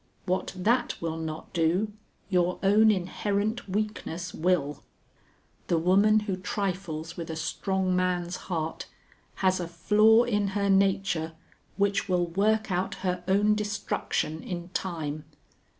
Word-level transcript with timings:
What 0.25 0.53
that 0.57 0.99
will 0.99 1.19
not 1.19 1.53
do, 1.53 1.93
your 2.27 2.57
own 2.63 2.89
inherent 2.89 3.69
weakness 3.69 4.33
will. 4.33 4.81
The 5.67 5.77
woman 5.77 6.21
who 6.21 6.37
trifles 6.37 7.15
with 7.17 7.29
a 7.29 7.35
strong 7.35 7.95
man's 7.95 8.37
heart 8.49 8.87
has 9.45 9.59
a 9.59 9.67
flaw 9.67 10.23
in 10.23 10.47
her 10.57 10.71
nature 10.71 11.33
which 11.77 12.09
will 12.09 12.25
work 12.25 12.71
out 12.71 12.95
her 13.05 13.23
own 13.27 13.53
destruction 13.53 14.41
in 14.41 14.69
time. 14.69 15.23